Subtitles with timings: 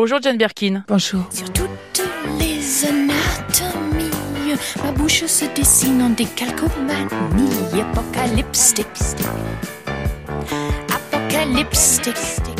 [0.00, 0.82] Bonjour Jane Birkin.
[0.88, 1.26] Bonjour.
[1.30, 2.02] Sur toutes
[2.38, 8.86] les anatomies, ma bouche se dessine en décalcomanie apocalyptique.
[10.88, 12.59] Apocalyptique.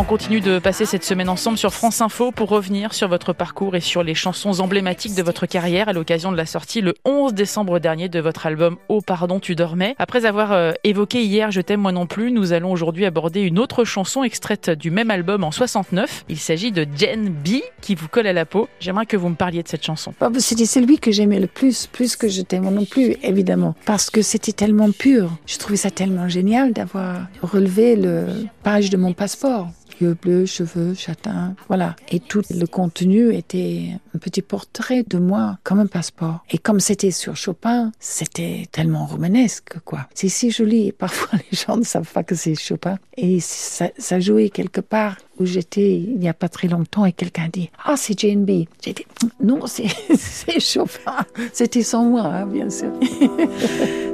[0.00, 3.74] On continue de passer cette semaine ensemble sur France Info pour revenir sur votre parcours
[3.74, 7.34] et sur les chansons emblématiques de votre carrière à l'occasion de la sortie le 11
[7.34, 9.96] décembre dernier de votre album Oh pardon tu dormais.
[9.98, 13.58] Après avoir euh, évoqué hier Je t'aime moi non plus, nous allons aujourd'hui aborder une
[13.58, 16.26] autre chanson extraite du même album en 69.
[16.28, 18.68] Il s'agit de Jen B qui vous colle à la peau.
[18.78, 20.14] J'aimerais que vous me parliez de cette chanson.
[20.20, 23.74] Bah, C'était celui que j'aimais le plus, plus que Je t'aime moi non plus, évidemment.
[23.84, 25.32] Parce que c'était tellement pur.
[25.46, 28.26] Je trouvais ça tellement génial d'avoir relevé le
[28.62, 29.66] page de mon passeport.
[30.00, 31.96] Yeux bleus, cheveux châtains, voilà.
[32.10, 36.44] Et tout le contenu était un petit portrait de moi comme un passeport.
[36.50, 40.08] Et comme c'était sur Chopin, c'était tellement romanesque, quoi.
[40.14, 40.92] C'est si joli.
[40.92, 42.98] Parfois, les gens ne savent pas que c'est Chopin.
[43.16, 47.48] Et ça, jouait quelque part où j'étais il n'y a pas très longtemps et quelqu'un
[47.52, 48.64] dit Ah, c'est Jane B.
[48.82, 49.06] J'ai dit
[49.40, 51.24] Non, c'est c'est Chopin.
[51.52, 52.92] C'était sans moi, hein, bien sûr.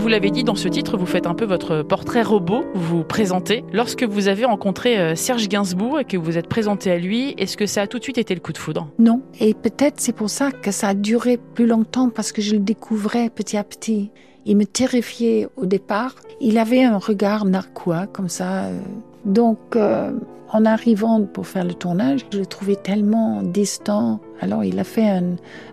[0.00, 3.04] vous l'avez dit dans ce titre, vous faites un peu votre portrait robot, vous vous
[3.04, 3.64] présentez.
[3.70, 7.58] Lorsque vous avez rencontré euh, Serge Gainsbourg et que vous êtes présenté à lui, est-ce
[7.58, 8.88] que ça a tout de suite été le coup de foudre?
[8.98, 9.20] Non.
[9.40, 12.60] Et peut-être c'est pour ça que ça a duré plus longtemps parce que je le
[12.60, 14.10] découvrais petit à petit.
[14.46, 16.14] Il me terrifiait au départ.
[16.40, 18.64] Il avait un regard narquois comme ça.
[18.64, 18.78] euh.
[19.26, 20.12] Donc, euh,
[20.50, 24.18] en arrivant pour faire le tournage, je le trouvais tellement distant.
[24.40, 25.20] Alors, il a fait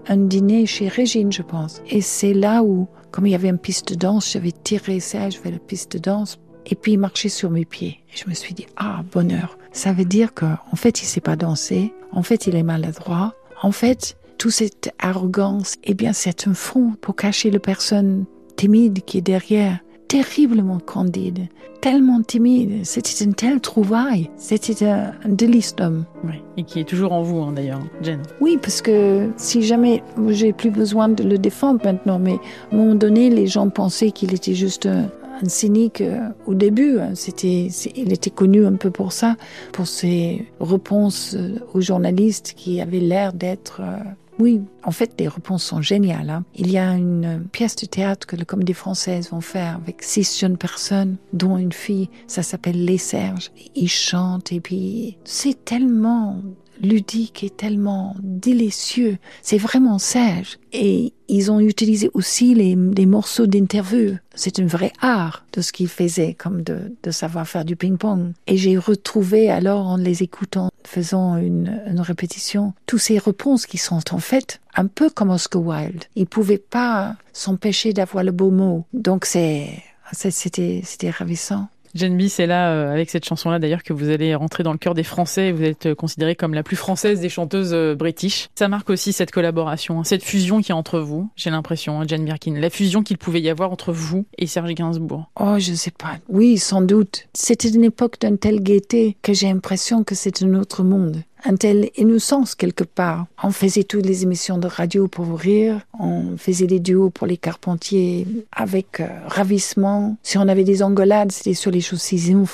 [0.09, 1.81] un dîner chez Régine, je pense.
[1.89, 5.39] Et c'est là où, comme il y avait une piste de danse, j'avais tiré Serge
[5.41, 6.39] vers la piste de danse.
[6.65, 8.03] Et puis il marchait sur mes pieds.
[8.13, 9.57] Et je me suis dit, ah, bonheur.
[9.71, 11.93] Ça veut dire qu'en en fait, il sait pas danser.
[12.11, 13.35] En fait, il est maladroit.
[13.61, 19.03] En fait, toute cette arrogance, eh bien, c'est un fond pour cacher la personne timide
[19.05, 19.79] qui est derrière.
[20.07, 21.47] Terriblement candide,
[21.81, 22.85] tellement timide.
[22.85, 24.29] C'était une telle trouvaille.
[24.37, 26.05] C'était un, délice d'homme.
[26.23, 26.35] Oui.
[26.55, 28.19] Et qui est toujours en vous, hein, d'ailleurs, Jen.
[28.39, 32.39] Oui, parce que si jamais j'ai plus besoin de le défendre maintenant, mais
[32.71, 35.09] à un moment donné, les gens pensaient qu'il était juste un,
[35.43, 36.99] un cynique euh, au début.
[36.99, 37.11] hein.
[37.13, 39.35] C'était, il était connu un peu pour ça,
[39.73, 43.81] pour ses réponses euh, aux journalistes qui avaient l'air d'être.
[43.81, 43.97] euh,
[44.39, 46.29] oui, en fait, les réponses sont géniales.
[46.29, 46.43] hein.
[46.55, 50.03] Il y a une euh, pièce de théâtre que les comédies françaises vont faire avec
[50.03, 53.51] six jeunes personnes, dont une fille, ça s'appelle Les Serges.
[53.75, 56.41] Ils chantent et puis c'est tellement
[56.81, 59.17] ludique et tellement délicieux.
[59.41, 60.59] C'est vraiment sage.
[60.71, 62.75] Et ils ont utilisé aussi les,
[63.05, 64.17] morceaux d'interview.
[64.35, 68.33] C'est un vrai art de ce qu'ils faisaient, comme de savoir faire du ping-pong.
[68.45, 74.01] Et j'ai retrouvé alors, en les écoutant, faisant une, répétition, tous ces réponses qui sont
[74.13, 76.05] en fait un peu comme Oscar Wilde.
[76.15, 78.85] Ils pouvaient pas s'empêcher d'avoir le beau mot.
[78.93, 79.83] Donc c'est-
[80.13, 81.67] c'était, c'était ravissant.
[81.97, 84.77] Jen B, c'est là, euh, avec cette chanson-là d'ailleurs, que vous allez rentrer dans le
[84.77, 85.51] cœur des Français.
[85.51, 88.49] Vous êtes euh, considérée comme la plus française des chanteuses euh, british.
[88.55, 92.05] Ça marque aussi cette collaboration, hein, cette fusion qui est entre vous, j'ai l'impression, hein,
[92.07, 92.53] Jen Birkin.
[92.59, 95.29] La fusion qu'il pouvait y avoir entre vous et Serge Gainsbourg.
[95.39, 96.17] Oh, je sais pas.
[96.29, 97.27] Oui, sans doute.
[97.33, 101.23] C'était une époque d'une telle gaieté que j'ai l'impression que c'est un autre monde.
[101.45, 103.27] Un tel innocence quelque part.
[103.43, 105.81] On faisait toutes les émissions de radio pour vous rire.
[105.99, 110.17] On faisait des duos pour les Carpentiers avec euh, ravissement.
[110.23, 112.03] Si on avait des engueulades, c'était sur les choses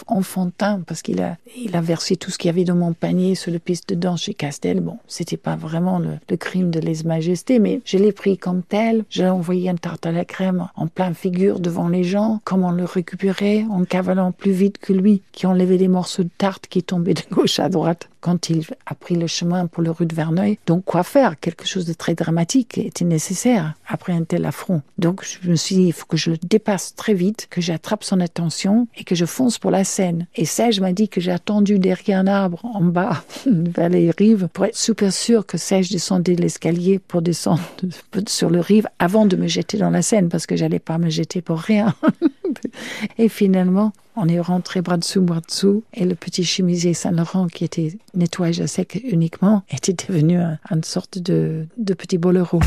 [0.07, 1.37] enfantins parce qu'il a,
[1.81, 4.33] versé tout ce qu'il y avait dans mon panier sur le piste de danse chez
[4.33, 4.79] Castel.
[4.79, 9.05] Bon, c'était pas vraiment le, crime de lèse-majesté, mais je l'ai pris comme tel.
[9.09, 12.41] J'ai envoyé une tarte à la crème en plein figure devant les gens.
[12.43, 13.65] Comment le récupérer?
[13.69, 17.21] En cavalant plus vite que lui, qui enlevait des morceaux de tarte qui tombaient de
[17.31, 20.57] gauche à droite quand il a pris le chemin pour le rue de Verneuil.
[20.65, 21.37] Donc, quoi faire?
[21.39, 24.81] Quelque chose de très dramatique était nécessaire après un tel affront.
[24.97, 28.05] Donc, je me suis dit, il faut que je le dépasse très vite, que j'attrape
[28.05, 30.25] son attention et que je fonce pour la scène.
[30.35, 34.47] Et Serge m'a dit que j'ai attendu derrière un arbre en bas, vers les rives,
[34.53, 37.61] pour être super sûr que Serge descendait l'escalier pour descendre
[38.27, 41.09] sur le rive avant de me jeter dans la Seine, parce que j'allais pas me
[41.09, 41.93] jeter pour rien.
[43.17, 47.63] Et finalement, on est rentré bras dessous, bras dessous, et le petit chemisier Saint-Laurent, qui
[47.63, 52.59] était nettoyage à sec uniquement, était devenu un- une sorte de, de petit bolero.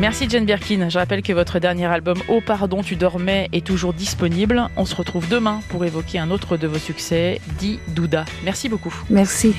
[0.00, 0.88] Merci Jen Birkin.
[0.88, 4.66] Je rappelle que votre dernier album Oh pardon tu dormais est toujours disponible.
[4.76, 8.24] On se retrouve demain pour évoquer un autre de vos succès, dit Douda.
[8.44, 8.94] Merci beaucoup.
[9.10, 9.54] Merci.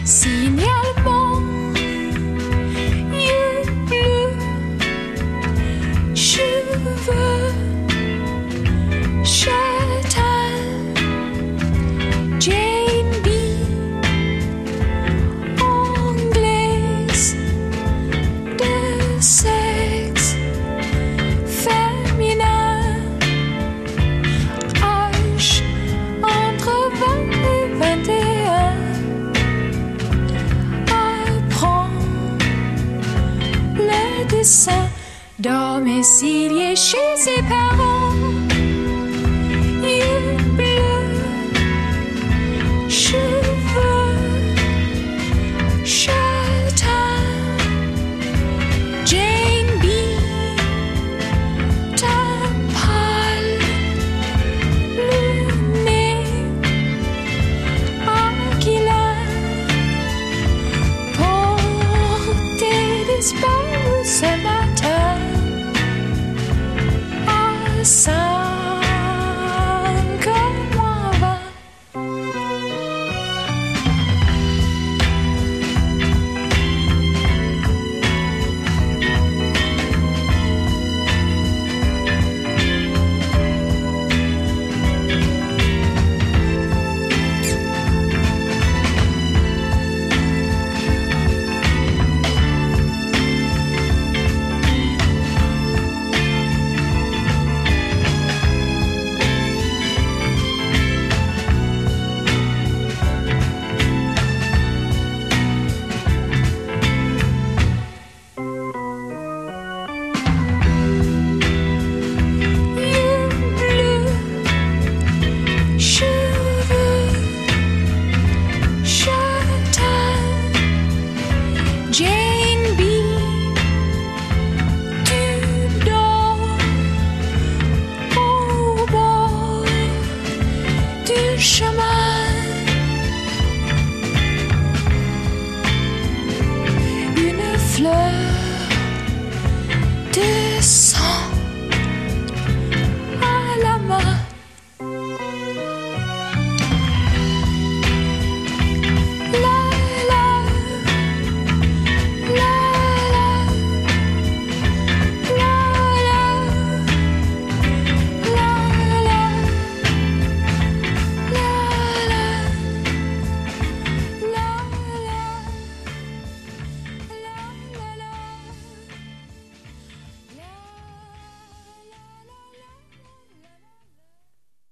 [34.43, 34.89] Sein,
[35.39, 38.40] domicilié chez ses parents.